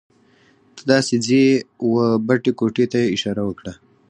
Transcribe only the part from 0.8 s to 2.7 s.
داسې ځې وه بټې